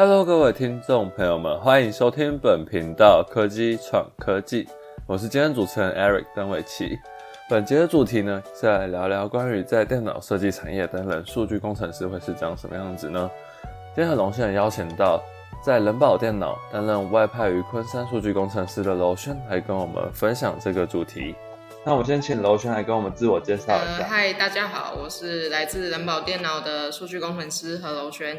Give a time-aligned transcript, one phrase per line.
[0.00, 4.64] Hello，各位听众朋友们，欢迎收听本频道科技闯科技，
[5.08, 6.96] 我是今天主持人 Eric 邓伟奇。
[7.50, 13.28] 本节的主题呢，是来聊聊关于在电脑设计产业担任数据工程师会是长什么样子呢？
[13.92, 15.20] 今天很荣幸邀请到
[15.60, 21.34] 在人保电脑担任外派于昆山数据工程师的楼轩来跟我们分享这个主题。
[21.84, 24.06] 那我先请楼轩来跟我们自我介绍一下。
[24.06, 28.38] 嗨，大家好，我是来自人保电脑的数据工程师何楼轩。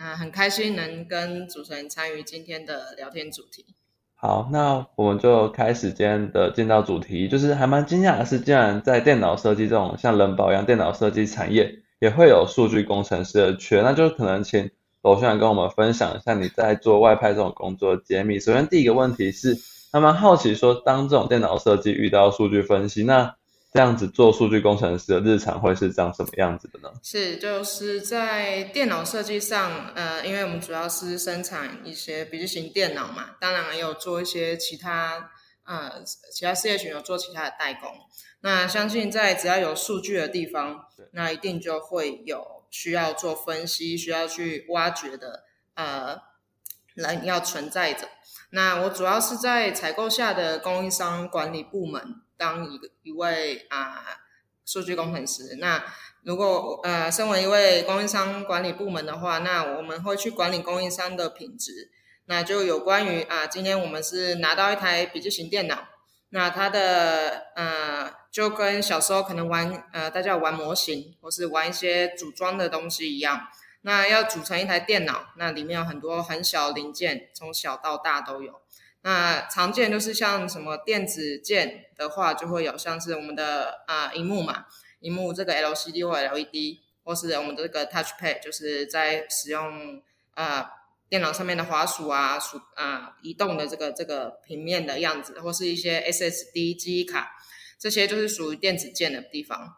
[0.00, 3.66] 啊，很开心能跟主持人参与今天的聊天主题。
[4.14, 13.82] 好，那我们就开始今天的进到主题，就是还蛮惊讶的是，竟然在电脑设计这种像人保一样电脑设计产业，也会有数据工程师的缺。
[13.82, 14.70] 那就是可能请
[15.02, 18.40] 罗先生跟我们分享一下你在做外派这种工作的揭秘。
[18.40, 19.58] 首先第一个问题是，
[19.92, 23.36] 还蛮好奇说，当这种电脑设计遇到数据分析，那
[23.72, 26.90] 这样子做数据工程师的日常会是长什么样子的呢？
[27.04, 35.30] 是，就是在电脑设计上，呃，因为我们主要是生产一些笔记型电脑嘛，当然也有做一些其他，
[35.62, 36.02] 呃，
[36.34, 37.92] 其他事业群有做其他的代工。
[38.40, 46.20] 那相信在只要有数据的地方，那一定就会有需要做分析、需要去挖掘的，呃，
[46.94, 48.08] 人要存在着。
[48.50, 52.16] 那我主要是在采购下的供应商管理部门。
[52.40, 54.02] 当一个一位啊
[54.64, 55.84] 数据工程师，那
[56.22, 61.90] 如果呃身为一位供应商管理部门的话，那我们会去管理供应商的品质。
[62.24, 65.88] 那就有关于啊，今天我们是拿到一台笔记型电脑，
[66.28, 73.48] 那它的呃就跟小时候可能玩呃大家玩模型或是玩一些组装的东西一样，
[73.82, 78.62] 那要组成一台电脑，那里面有很多很小零件，从小到大都有。
[79.02, 84.66] 那常见就是像什么电子件的话，就会有像是我们的啊荧幕嘛，
[85.00, 90.02] 荧幕这个 LCD 或 LED，或是我们的这个 Touch Pad，就是在使用
[90.34, 90.70] 啊
[91.08, 97.30] 电脑上面的滑鼠啊鼠啊移动的这个这个平面的样子，或是一些 SSD 记忆卡，
[97.78, 99.76] 这些就是属于电子件的地方。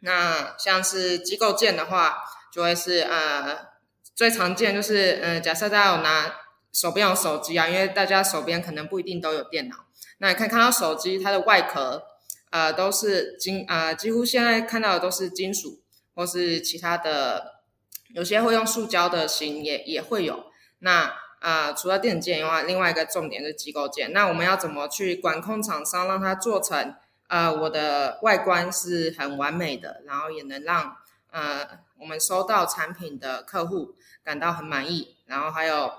[0.00, 2.18] 那像是机构件的话，
[2.52, 3.68] 就会是呃
[4.14, 6.36] 最常见就是呃假设大家有拿。
[6.72, 9.76] 手边有手机啊，因为大家手边可能不一定都有电脑。
[10.18, 12.02] 那你看看到手机，它的外壳，
[12.50, 15.80] 呃，都是金啊，几乎现在看到的都是金属，
[16.14, 17.62] 或是其他的，
[18.14, 20.44] 有些会用塑胶的型也也会有。
[20.80, 24.12] 那啊，除了电子件以外，另外一个重点是机构件。
[24.12, 26.94] 那我们要怎么去管控厂商，让它做成
[27.28, 30.96] 呃我的外观是很完美的，然后也能让
[31.30, 31.66] 呃
[31.98, 35.90] 我们收到产品的客户感到很满意，然后还有。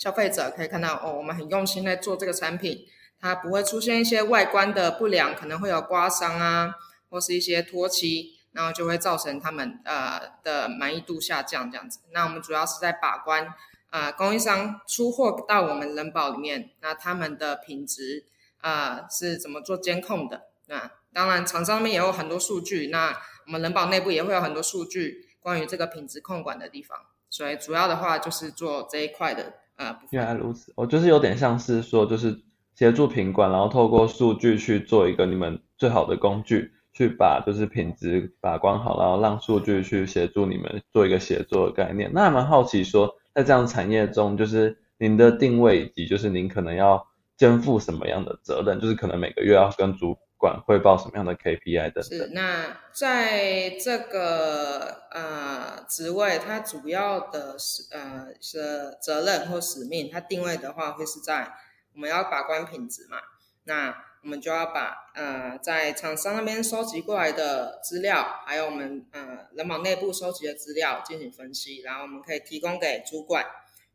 [0.00, 2.86] 消费者可以看到哦，我们很用心在做这个产品，
[3.20, 6.74] 它不会出现一些外观的不良，可能会有刮伤啊，
[7.10, 11.98] 或是一些脱漆，然后就会造成他们呃的满意度下降这样子。
[12.12, 13.46] 那我们主要是在把关
[13.90, 18.24] 啊，供应商出货到我们人保里面，那他们的品质
[18.62, 20.46] 啊是怎么做监控的？
[20.68, 26.96] 那当然厂商那边也有很多数据，那我们人保内部也会有很多数据关于这个品质控管的地方，
[27.28, 29.56] 所以主要的话就是做这一块的。
[29.80, 32.38] 啊原来如此，我就是有点像是说，就是
[32.74, 42.10] 协助品管，然后透过数据去做一个你们最好的工具，去把就是品质把关好，然后让数据去协助你们做一个协作的概念。
[42.12, 47.02] 那蛮好奇说，在这样产业中，就是您的定位以及就是您可能要
[47.38, 52.02] 肩负什么样的责任，就是可能每个月要跟主管汇报什么样的 KPI 等等。
[52.02, 61.52] 是，那在这个呃职位，它主要的是呃是责任或使命，它定位的话会是在
[61.92, 63.18] 我们要把关品质嘛，
[63.64, 73.44] 那我们就要把呃在厂商那边收集过来的资料，还有我们呃人保内部收集的资料进行分析，然后我们可以提供给主管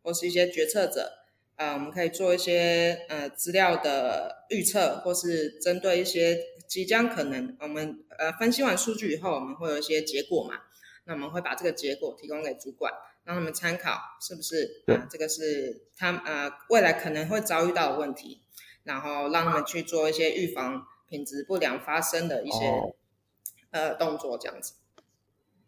[0.04, 1.25] 或是一些决策者。
[1.58, 10.56] 呃，我们可以做一些呃资料的预测，或是针对一些即将可能，我们呃分析完数据以后，我们会有一些结果嘛？
[11.06, 12.92] 那我们会把这个结果提供给主管，
[13.24, 14.84] 让他们参考，是不是？
[14.88, 18.42] 啊，这个是他呃未来可能会遭遇到的问题，
[18.84, 22.58] 然后让他们去做一些预防品质不良发生的一些
[23.72, 24.74] 呃动作，这样子。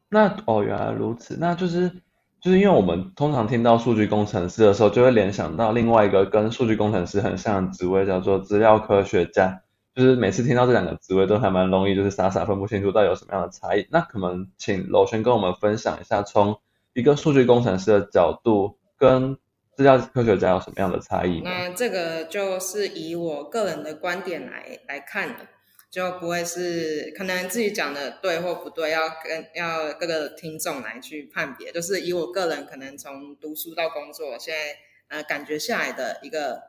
[0.09, 2.01] 那哦，原来如此，那就是。
[2.41, 9.61] 就是因为我们通常听到数据工程师的时候，就会联想到另外一个跟数据工程师很像的职位，叫做资料科学家。
[9.95, 13.87] 就是每次听到这两个职位，都还蛮容易，就是傻傻分不清楚到底有什么样的差异。
[13.89, 16.59] 那可能请楼轩跟我们分享一下，从
[16.93, 19.35] 一个数据工程师的角度，跟
[19.75, 21.41] 资料科学家有什么样的差异？
[21.43, 25.47] 那这个就是以我个人的观点来来看的。
[25.89, 31.71] 就不会是可能自己讲的对或不对，要跟要各个听众来去判别。
[31.71, 36.61] 就是以我个人可能从读书到工作，现在呃感觉下来的一个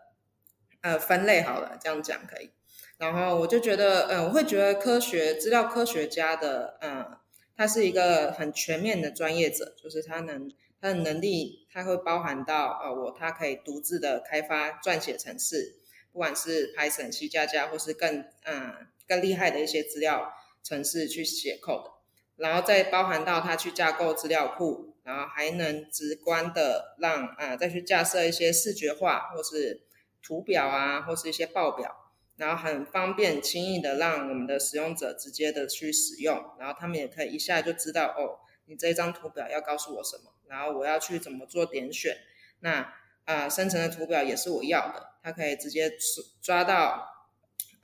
[0.83, 2.51] 呃分类好了，这样讲可以。
[2.97, 7.21] 然后我就觉得，呃，我会觉得科学资料科学家的，呃，
[7.57, 10.51] 他是一个很全面的专业者，就是他能
[10.81, 15.77] 他的能力，他会包含到，呃，我他可以独自的开发撰写程式，
[16.13, 18.75] 不管是 Python、C 加加，或是更，嗯，
[19.09, 21.93] 更厉害的一些资料程式去写 code，
[22.37, 29.83] 然后再包含到它去架构资料库，然后还能直观的让，啊，再去架设一些视觉化或是
[30.23, 32.05] 图表啊，或是一些报表。
[32.37, 42.17] 然后很方便、轻易的让我们的使用者直接的去使用，然后他们也可以一下就知道哦，你这张图表要告诉我什么，然后我要去怎么做点选。
[42.61, 42.95] 那
[43.25, 45.93] 啊，生成的图表也是我要的，它可以直接
[46.41, 47.18] 抓到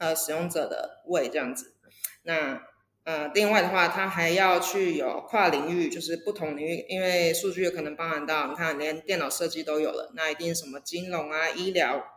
[0.04, 1.72] 呃使用者的位这样子。
[2.24, 2.62] 那
[3.04, 12.10] 呃，另外的话，它还要去有跨领域，就是不同领域，因为数据有可能包含到，你看连电脑设计都有了，那一定什么金融啊、医疗。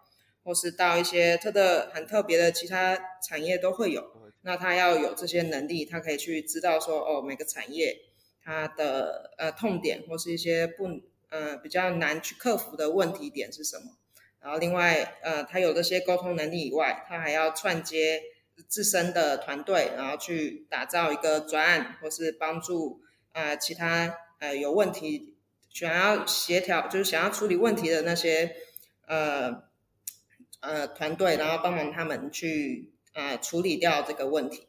[0.44, 4.02] 或是到一些特的很特别的其他产业都会有，
[4.44, 7.98] 那他要有这些能力，他可以去知道说哦每个产业
[8.42, 10.88] 它的呃痛点或是一些不
[11.28, 13.98] 呃比较难去克服的问题点是什么。
[14.42, 18.22] 然后另外呃他有这些沟通能力以外，他还要串接
[18.68, 23.02] 自身的团队，然后去打造一个专案，或是帮助
[23.34, 25.36] 呃其他呃有问题
[25.70, 28.56] 想要协调就是想要处理问题的那些
[29.06, 29.66] 呃。
[30.60, 34.68] 呃，团队，然后帮忙他们去呃处理掉这个问题。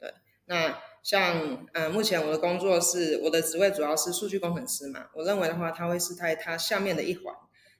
[0.00, 0.10] 对，
[0.46, 5.08] 那像呃，目前我的工作是我的职位主要是数据工程师嘛。
[5.12, 7.34] 我认为的话，他会是在他下面的一环，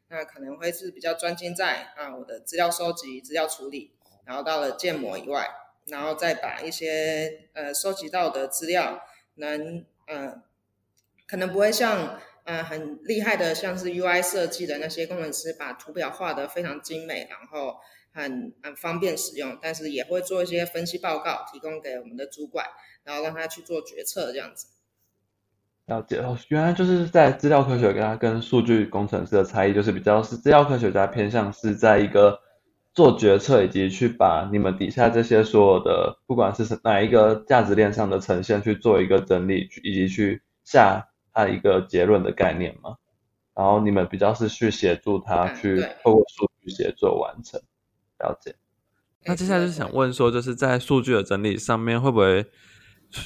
[0.08, 3.92] 那可能会是比较专精在啊我的资料收集、资料处理，
[4.24, 5.48] 然后到了建模以外，
[5.86, 9.02] 然后再把一些呃收集到的资料，
[9.34, 10.42] 能呃
[11.26, 12.20] 可能不会像。
[12.46, 17.74] 呃，很厉害的，像是 UI 设计的那些工程师，把图表画得非常精美，然后
[18.12, 22.64] 很很方便使用，但是也会做一些分析报告，提供给我们的主管，
[23.02, 24.68] 然后让他去做决策这样子。
[25.86, 32.38] 了解哦，原来就是在资料科学家跟数据工程师的差异，就是比较是资料科学家偏向是在一个
[32.92, 41.08] 做决策，以及去把你们底下这些所有的，不管是哪一个价值链上的呈现去做一个整理，以及去下。
[41.38, 42.96] 它一个结论的概念嘛，
[43.54, 47.60] 然后你们比较是去协助他去透过数据协作完成，
[48.20, 48.54] 了解。
[49.26, 52.46] 那接下来就是想问说，就是在数据的整理上面会不会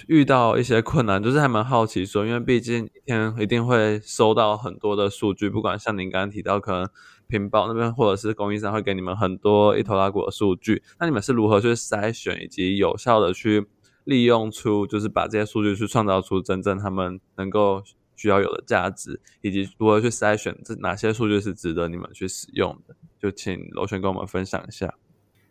[0.07, 1.23] 遇到一些困难？
[1.23, 6.89] 就是还蛮好奇说，因为毕竟一天一定会收到很多的数据，不管像您刚刚提到，可能
[7.27, 13.67] 屏保那边或者是供应商会给你们很多一头拉骨的数据，那你们是如何去筛选以及有效的去
[14.05, 17.83] 利用出，就是把这些数据去创造出真正他们能够。
[18.17, 24.93] 需要有的价值，以及如何去筛选这哪些数据是值得你们去使用的，就请楼璇跟我们分享一下。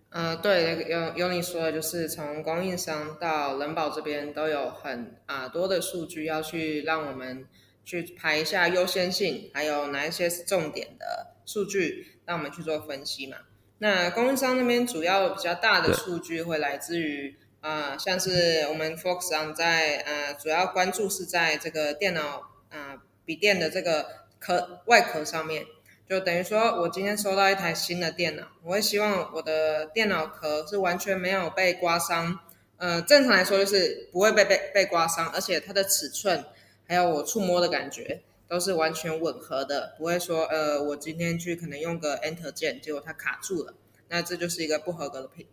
[0.09, 7.45] 呃，对，有有你说的，就是从供应商到人保这边都有很啊多的数据要去让我们
[7.85, 13.37] 去排一下优先性，还有哪一些是重点的数据，让我们去做分析嘛。
[13.77, 17.37] 那供应商那边主要比较大的数据会来自于。
[17.61, 22.95] 啊，像是我们 Fox 上在呃，主要关注是在这个电脑啊，
[23.25, 24.05] 笔电的这个
[24.39, 25.65] 壳外壳上面，
[26.09, 32.39] 就等于说我今天收到一台新的电脑，我会希望我的电脑壳是完全没有被刮伤，
[32.77, 36.43] 呃，正常来说就是不会被被被刮伤，而且它的尺寸
[36.87, 43.75] 还有我触摸的感觉都是完全吻合的，不会说呃，我今天去可能用个 Enter 键，结果它卡住了，
[44.07, 45.45] 那这就是一个不合格的品。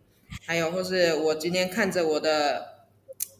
[0.43, 2.87] 还有，或是我今天看着我的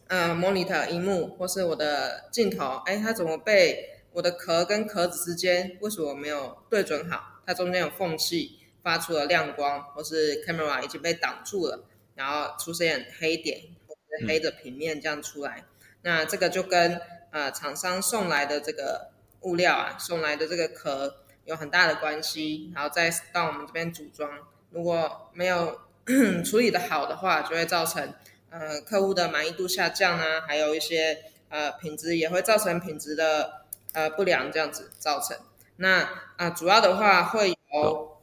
[0.06, 7.40] 呃 monitor 荧幕，或是我的镜头，哎，它怎么被我的壳跟壳子之间为什么没有对准好？
[7.46, 11.84] 它中间有缝隙，发出了亮光，或是 camera 已经被挡住了，
[12.16, 15.64] 然后出现黑点或者黑的平面这样出来。
[16.02, 22.72] 那这个就跟呃厂商送来的这个物料啊，送来的这个壳有很大的关系。
[22.74, 24.28] 然后再到我们这边组装，
[24.70, 25.78] 如果没有
[26.44, 28.12] 处理的好的话，就会造成
[28.50, 33.66] 呃客户的满意度下降啊，还有一些呃品质也会造成品质的
[33.98, 35.36] 呃不良这样子造成。
[35.76, 38.18] 那啊主要的话会有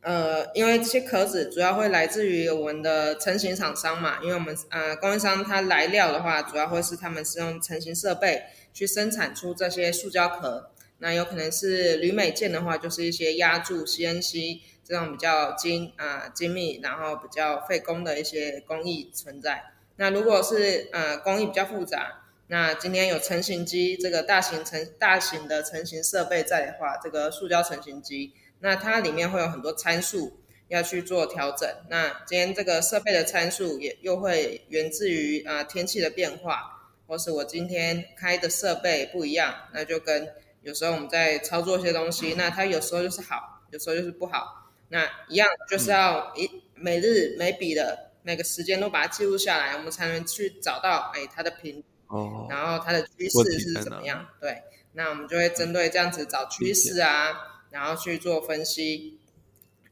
[0.00, 10.70] 呃，因为这些壳子主要会来自于我们的成型厂商嘛，因为我们呃供应商它来料的话，主要会是他们是用成型设备去生产出这些塑胶壳。
[10.98, 14.60] 那有可能是铝镁件的话，就是一些压铸 CNC。
[14.88, 19.64] 这种比较精啊精密，然后比较费工的一些工艺存在。
[19.96, 30.38] 那如果是呃工艺比较复杂，那今天有成型机这个大型成大型的成型设备在的话，这个塑胶成型机，那它里面会有很多参数
[30.68, 31.68] 要去做调整。
[31.90, 40.28] 那今天这个设备的参数也又会源自于啊天气的变化，或是我今天开的设备不一样，那就跟
[40.62, 44.70] 有时候我们在操作一些东西，那它有时候就是好，有时候就是不好。
[44.88, 51.82] 那一样就是要一每日每笔的每个时间都把它记录下来，我们才能去找到哎它的频。
[52.08, 54.26] 哦，然后它的趋势是怎么样？
[54.40, 59.18] 对，那我们就会针对这样子找趋势啊，然后去做分析。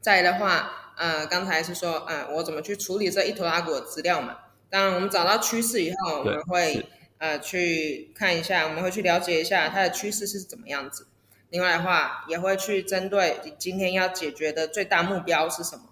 [0.01, 4.39] 再的话，呃，刚才是说，呃，我怎么去处理这一坨拉股的资料嘛？
[4.69, 6.87] 当然，我们找到趋势以后，我们会
[7.19, 11.07] 呃去看一下，我们会去了解一下它的趋势是怎么样子。
[11.49, 15.85] 另外的话，也会去针对今天要解决的最大目标是什么。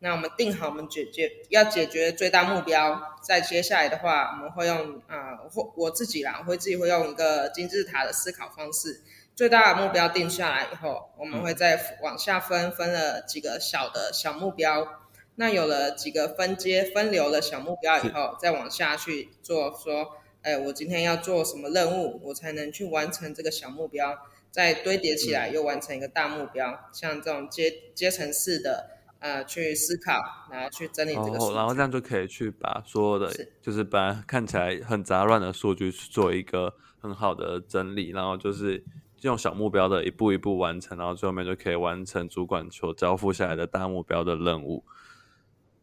[0.00, 9.00] 那我们定好我们解决要解决最大目标，在接下来的话，我们会用啊，或我自己啦，我会自己会用一个金字塔的思考方式。
[9.34, 15.02] 最大的目标定下来以后，我们会再往下分，分了几个小的小目标。
[15.34, 24.16] 那有了几个分阶分流的小目标以后，再往下去做说，哎，我今天要做什么任务，我才能去完成这个小目标，
[24.52, 26.88] 再堆叠起来又完成一个大目标。
[26.92, 28.97] 像这种阶阶层式的。
[29.20, 30.12] 呃，去思考，
[30.48, 38.84] 然后去整理这个数然后这样就可以去把所有的，就是本来看起来很杂乱的数据去做一个很好的整理，然后就是
[39.22, 44.84] 用小目标的一步一步完成，然后最后面就可以完成主管所交付下来的大目标的任务。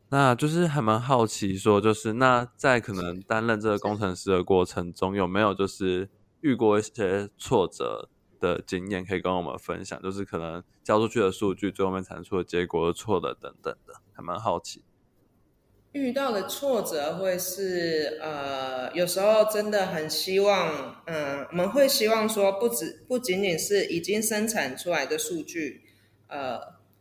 [0.10, 6.08] 那就是还蛮好奇，说就是那在可能担任这个工程师的过程中，有没有就是
[6.40, 8.08] 遇过一些挫折？
[8.40, 14.84] 的经验可以跟我们分享，就是可能交出去的数据最后面产出的结果是错的等等的，还蛮好奇。
[15.94, 25.84] 遇到的挫折会是呃，有时候真的很希望，嗯，我们会希望说，不止不仅仅是已经生产出来的数据，
[26.28, 26.60] 呃，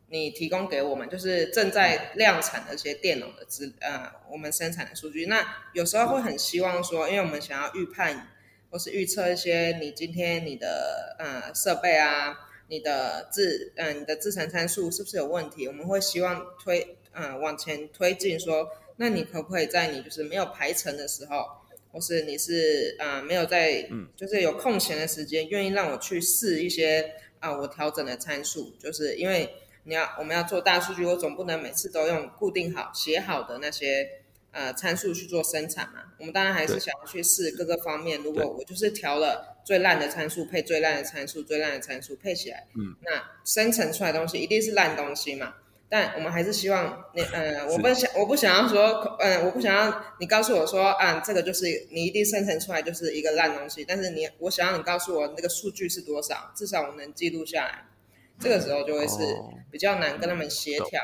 [0.09, 5.27] 你提供给我们，就是正在量产的一些电脑的资，呃，我们生产的数据。
[5.27, 8.29] 那有时候会很希望说，因为我们想要预判。
[8.75, 15.69] 或是预测一些你今天你的呃设备啊，你的制嗯你的制程参数是不是有问题？
[15.69, 21.47] 我们会希望推嗯往前推进，说那你可不可以在你就是没有排程的时候，
[21.93, 29.49] 或是你是呃没有在就是有空闲的时间，愿意让我去试一些啊我调整的参数，就是因为
[29.85, 34.24] 你要我们要做大数据，我总不能每次都用固定好写好的那些。
[34.55, 38.23] 呃，参数去做生产嘛，我们当然还是想要去试各个方面。
[38.23, 45.55] 如果我就是调了最烂的参数配最烂的参数，最烂的参数配起来，嗯，那生成出来东西一定是烂东西嘛。
[45.89, 53.85] 但我们还是希望你，呃，我不想，我不想要说，嗯，我不想要你告诉我说，啊，这个就是你一定生成出来就是一个烂东西。
[53.85, 57.87] 但是你，我想要你告诉我那个数据是多少，至少我能记录下来。
[58.39, 59.17] 这个时候就会是
[59.73, 61.01] 比较难跟他们协调，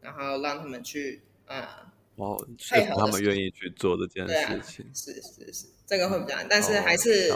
[0.00, 1.88] 然后让他们去，啊。
[2.22, 7.32] 哦，配合他们愿意去做这件事情，是是是，这个会比较难，但是还是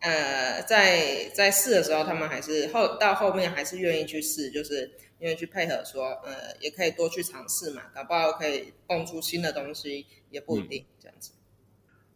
[0.00, 11.32] 呃，在在试的时候，他们还是后到后面还是愿意去试，就是因为去配合说，呃，也可以多去尝试嘛，搞不好可以蹦出新的东西，也不一定这样子。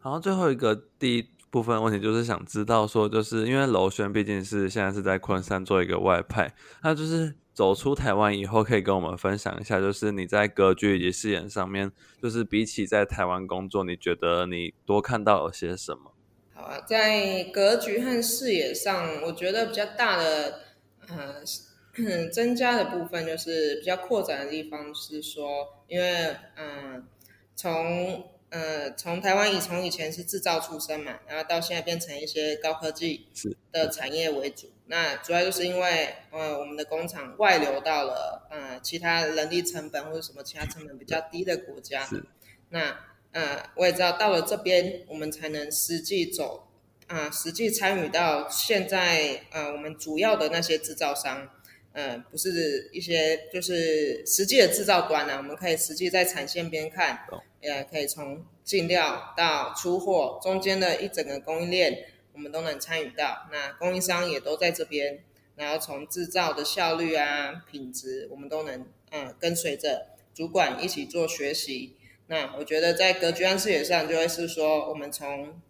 [0.02, 7.34] 然后最后一个第一部分问题就是想知道说，就是因为楼轩毕竟是现在是在昆山做一个外派，那就是。
[7.56, 11.90] 走出台湾以后，可以跟我们分享一下，就是你在格局以及视野上面，
[12.22, 16.12] 就是比起在台湾工作，你觉得你多看到了些什么？
[16.52, 20.60] 好啊，在格局和视野上，我觉得比较大的
[21.08, 21.42] 呃
[22.30, 27.04] 增加的部分，就是比较扩展的地方是说，因为嗯
[27.54, 28.30] 从。
[28.48, 33.26] 呃，从台湾以从以前是制造出身嘛，然后到现在变成一些高科技
[33.72, 34.68] 的产业为主。
[34.86, 42.08] 那主要就是因为呃，我们的工厂外流到了呃其他人力成本或者什么其他成本比较低的国家。
[42.70, 42.96] 那
[43.32, 46.68] 呃，我也知道到了这边，我们才能实际走
[47.06, 51.50] 啊，实际参与到现在呃我们主要的那些制造商。
[51.98, 57.26] 嗯，不是一些就是实际的制造端呢，我们可以实际在产线边看，
[57.62, 62.04] 也可以从进料到出货中间的一整个供应链，
[62.36, 63.48] 我们都能参与到。
[63.50, 65.24] 那供应商也都在这边，
[65.56, 71.96] 然后从制造的效率啊、品质，我们都能嗯跟随着主管一起做学习。
[72.26, 75.60] 那我觉得在格局安视野上，就会是说，我们从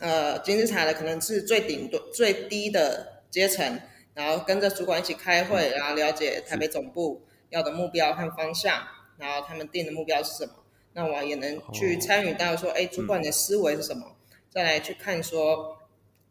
[0.00, 3.80] 呃金字塔的可能是最顶端最低的阶层。
[4.14, 8.86] 然后跟着主管一起开会，然后了解台北总部，要的目标和方向，
[9.18, 10.52] 然后他们定的目标是什么。
[10.92, 14.14] 那我也能去参与到说，哎，主管的思维是什么？
[14.50, 15.76] 再来去看说，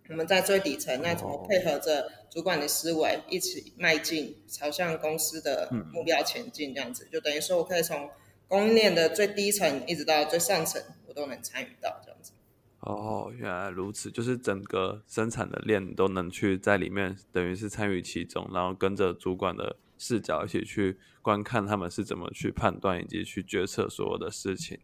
[0.09, 6.73] 我们在最底层，那怎么配合着主管的思维一起迈进，朝向公司的目标前进？
[6.73, 8.09] 这样子，就等于说我可以从
[8.47, 12.33] 供应链的最低层一直到最上层，我都能参与到这样子。
[12.81, 24.77] 哦，原来如此，就是整个生产的链都能去在里面，等于是参与其中，然后跟着主管的视角一起去观看他们是怎么去判断以及去决策所有的事情。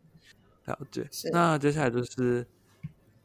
[0.65, 1.09] 了解。
[1.33, 2.47] 那接下来就是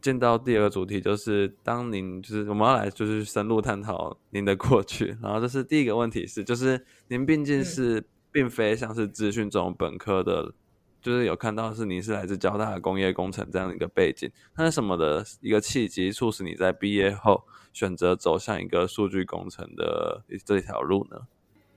[0.04, 10.52] 见到第二个主题，就是当您就是我们要来就是深入探讨您的过去，然后这是第一个问题是，就是您毕竟是并非像是资讯这种本科的。
[11.00, 17.44] 就是有看到是您是来自交大的工业工程这样的一个背景，那是什么的一个契机促使你在毕业后
[17.74, 21.18] 选择走向一个数据工程的这条路呢？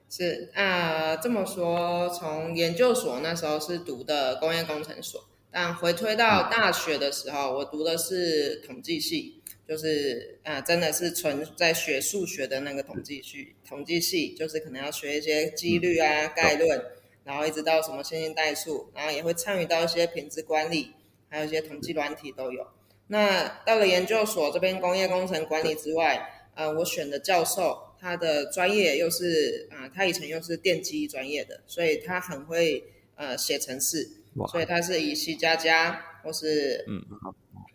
[0.10, 5.22] 是啊，这么说，从研究所那时候是读的工业工程所，
[5.60, 16.80] 但回推到大学的时候，我读的是统计系，就是啊，真的是纯在学数学的那个统计系，统计系就是可能要学一些几率啊、概论。
[17.24, 20.92] 然后一直到什么线性代数，然后也会参与到一些品质管理，
[21.28, 22.68] 还有一些统计软体都有。
[23.08, 32.84] 那到了研究所这边，工业工程管理之外，呃，我选的教授他的专业又是啊，他以前又是电机专业的，所以他很会
[33.16, 34.08] 呃写程式，
[34.48, 37.02] 所以他是以 C 加加或是嗯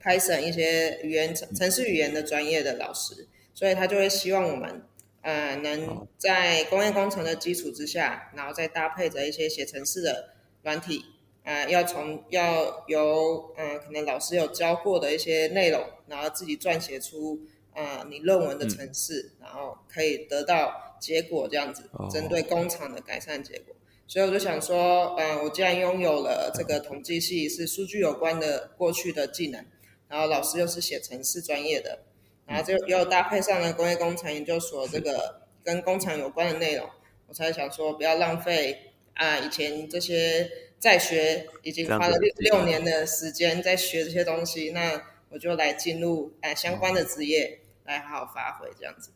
[0.03, 4.83] Python 一些语言程程式语言的专业的老师，所以他就会希望我们。
[5.25, 10.31] 呃，能在工业工程的基础之下，然后再搭配着一些写程式的
[10.65, 11.01] 软体，
[11.45, 17.41] 呃，要从要由呃可能老师有教过的一些内容，然后自己撰写出
[17.73, 23.77] 呃你论文的程式，然后可以得到结果这样子，针对工厂的改善结果。
[24.13, 29.65] 所以我就想说，呃，我既然拥有了这个统计系是数据有关的过去的技能，
[30.07, 32.01] 然后老师又是写程式专业的。
[32.45, 36.87] 然后就又搭配上了工业工程研究所这个跟工厂有关的内容，
[37.27, 49.11] 我才想说不要浪费啊，以前这些在学已经花了六六年的时间在学这些东西，那我就来进入呃相关的职业来好好发挥这样子。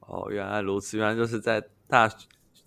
[0.00, 2.06] 哦，原来如此，原来就是在大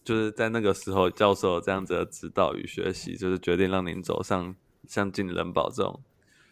[0.06, 4.56] 就是在那个时候教授这样子的指导与学习，就是决定让您走上
[4.88, 6.00] 像进人保这种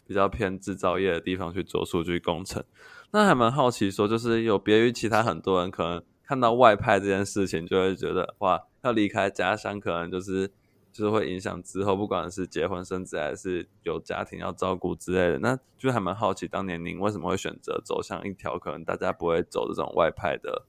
[0.07, 2.63] 比较偏制造业的地方去做数据工程。
[3.11, 10.47] 那还蛮好奇，说就是有别于其他很多人，可能看到外派这件事情，就会觉得哇，要离开家乡，可能就是
[10.91, 15.37] 就是会影响之后，不管是结婚生子，还是有家庭要照顾之类的。
[15.37, 20.65] 那就还蛮好奇，当年您为什么会选择走向一条可能大家不会走这种外派的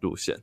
[0.00, 0.40] 路线？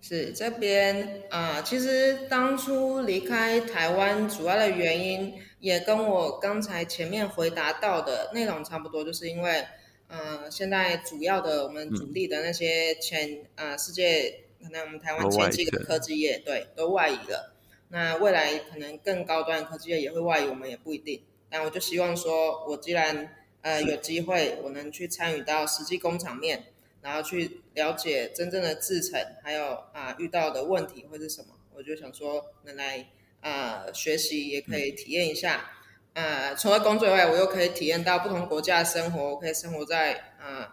[0.00, 9.64] 是这边啊，其实当初离开台湾主要的原因，也跟我刚才前面回答到的内容差不多，就是因为。
[10.12, 17.54] 呃，现在主要的我们主力的那些前呃世界，可能我们台湾前几个科技业，对，都外移了。
[17.90, 21.22] 那未来可能更高端科技业也会外移，我们也不一定。
[21.48, 26.64] 但我就希望说，我既然呃有机会，我能去参与到实际工厂面，
[27.02, 33.08] 然后去了解真正的制程，还有啊遇到的问题会是什么，我就想说能来
[33.40, 35.70] 啊学习，也可以体验一下。
[36.12, 39.30] 呃，除了工作以外，我又可以体验到不同国家的生活。
[39.30, 40.68] 我可以生活在呃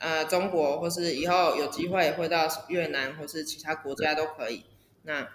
[0.00, 4.64] 呃中国，或是以后有机会会到越南，或是其他国家都可以。
[5.02, 5.28] 那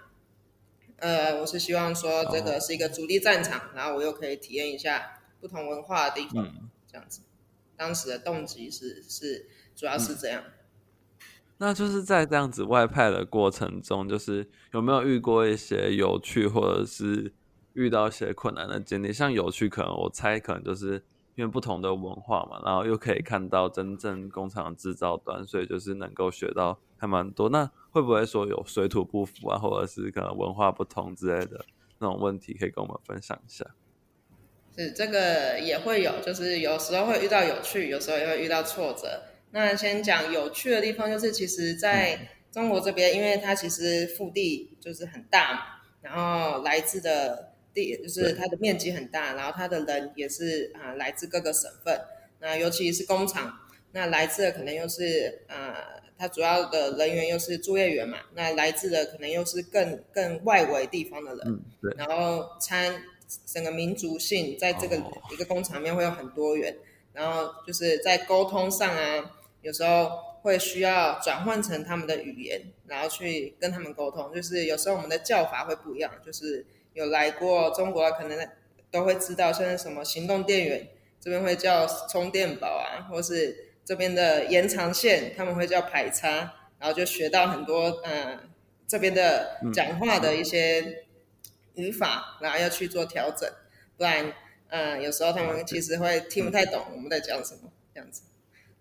[0.98, 7.22] 呃，我是希望说这个是一个主力战场，然后我又可以体验一下不同文化的地方，这样子。
[7.80, 10.44] 当时的动机是是主要是这样。
[11.58, 17.34] 那就是在这样子外派的过程中，就是有没有遇过一些有趣或者是？
[17.74, 20.96] 遇到一些困难的经历，像有趣，可能我猜可能就是
[21.36, 27.48] 因为不同的文化嘛，然后又可以看到真正工厂制造端，所以就是能够学到还蛮多。
[27.48, 31.64] 那会不会说有水土不服啊，或者是可能文化不同之类的
[32.00, 33.64] 那种问题，可以跟我们分享一下？
[34.80, 39.24] 是这个也会有，就是有时候会遇到有趣，有时候也会遇到挫折。
[39.52, 42.20] 那先讲有趣的地方，就是其实在
[42.52, 45.60] 中国这边，因为它其实腹地就是很大嘛，
[46.02, 47.48] 然后来自的。
[47.72, 52.02] 地就是它的面积很大，然后它的人也是啊来自各个省份，
[52.40, 53.54] 那尤其是工厂，
[53.92, 55.78] 那来自的可能又是啊，
[56.18, 63.04] 它主要的人员又是作业员嘛，那来自的可能又是更更外围地方的人，嗯，对，然后参
[63.46, 64.98] 整个民族性在这个
[65.32, 66.76] 一个工厂里面会有很多元，
[67.14, 70.10] 然后就是在沟通上啊，有时候
[70.42, 74.34] 会需要转换成他们的语言，然后去跟他们沟通。
[74.34, 78.48] 就是有时候我们的叫法会不一样，就是有来过中国可能
[78.90, 80.88] 都会知道，像是什么行动电源
[81.20, 86.30] 这边会叫充电宝啊，或是这边的延长线他们会叫排插，
[86.80, 88.40] 然后就学到很多嗯
[88.88, 91.04] 这边的讲话的一些
[91.76, 93.50] 语法，然后要去做调整，
[93.98, 94.34] 不然
[94.68, 98.24] 呃有时候他们其实会听不太懂我们在讲什么这样子。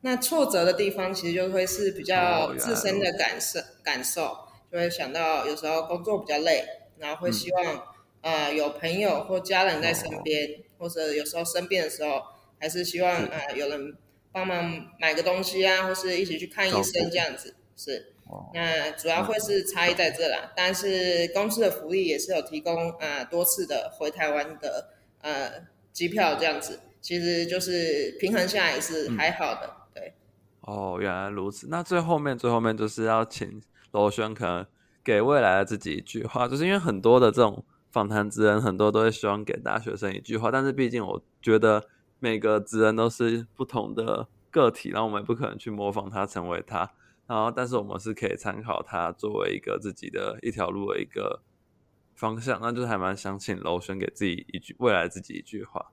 [0.01, 6.65] 那挫折的地方其实就会是比较自身的感受，感受就会想到有时候工作比较累，
[6.99, 12.23] 然后会希望呃有朋友或家人在身边，或者有时候生病的时候，
[12.61, 13.97] 还是希望呃有人
[14.31, 17.57] 帮忙买个东西啊，或是一起去看医生这样子。
[17.77, 18.13] 是，
[18.53, 25.51] 那主要会是差异在这啦，但是公司的福利也是有提供呃多次的回台湾的呃
[25.93, 29.75] 机票这样子，其实就是平衡下来是还好的。
[29.95, 30.13] 对
[30.61, 31.69] 哦，原来如此。
[31.71, 33.63] 那最后面，最后面就是要请
[33.93, 34.67] 罗轩可能
[35.03, 41.83] 给未来的自己一句话，就是因为很多的这种访谈之人，很多都会希望给大学生一句话，但是毕竟我觉得
[42.19, 46.91] 每个职人都是不同的个体，然后我们也不可能去模仿他，成为他。
[47.29, 51.43] 然后，但是我们是可以参考它作为一个自己的一条路的一个
[52.15, 55.93] 方向，那就是还蛮想请楼轩给自己一句未来自己一句话。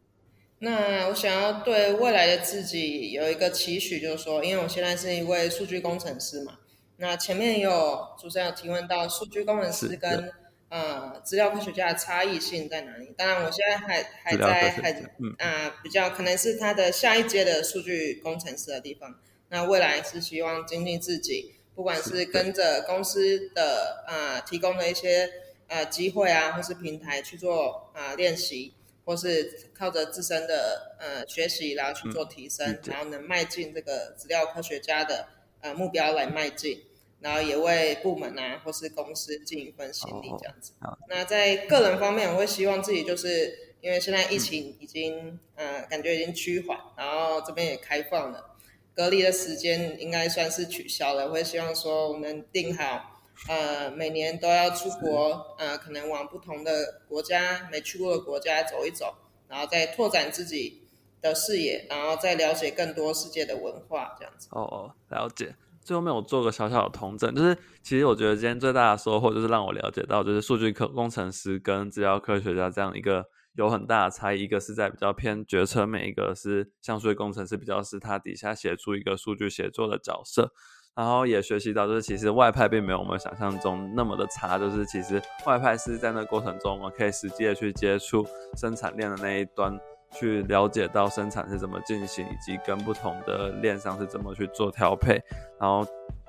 [0.60, 6.60] 那我想要对未来的自己有一个期许，就是说，因为我现在是一位数据工程师嘛。
[6.98, 10.32] 那前面有主持人有提问到数据工程师跟
[10.70, 13.14] 呃资料科学家的差异性在哪里？
[13.18, 14.92] 当然，我现在还还在还
[15.40, 19.20] 啊比较可能是他的下一阶的数据工程师的地方。
[19.50, 25.30] 那未来是希望精进自己，不管是跟着公司的呃提供的一些
[25.68, 28.74] 呃机会啊，或是平台去做啊练习。
[29.08, 35.28] 或是靠着自身的呃学习，然后去做提升，然后能迈进这个资料科学家的
[35.62, 36.82] 呃目标来迈进，
[37.20, 40.72] 然后也为部门啊或是公司尽一份心力这样子。
[41.08, 48.55] 那在个人方面，我会希望自己就是因为现在疫情已经呃感觉已经趋缓，然后这边也开放了，
[48.96, 51.30] 隔离的时间应该算是取消了。
[51.30, 53.12] 会希望说我们定好。
[53.50, 59.14] 呃，每年都要出国，呃，可能往不同的国家、没去过的国家走一走，
[59.50, 60.88] 然后再拓展自己
[61.22, 64.48] 的视野，然后再了解更多世界的文化，这样子。
[64.52, 65.54] 哦哦，了解。
[65.84, 73.26] 最后面我做个小小的通证，就是其实我觉得今天最大的收获就是让我了解到，就是数据科工程师跟资料科学家这样一个
[73.56, 80.52] 有很大的差异，一个是在比较偏决策，每一个是像数据工程师比较是他底下写出一个数据写作的角色。
[80.96, 89.78] 然后也学习到，就是其实外派并没有我们想象中那么的差，就是其实外派是在那过程中，我们可以实际的去接触生产链的那一端，
[90.14, 95.22] 去了解到生产是怎么进行，以及跟不同的链上是怎么去做调配。
[95.60, 95.86] 然后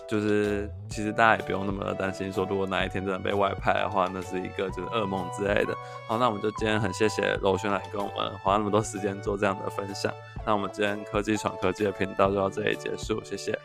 [0.09, 5.75] 就是其实大家也不用那么担心，说如果哪一天真的被外派的话，那是一个就是噩梦之类的。
[6.07, 10.13] 好，那我们就今天很谢谢柔轩来跟我们花那么多时间做这样的分享。
[10.45, 13.59] 那我们今天科技闯科技的频道就到这里结束，谢谢。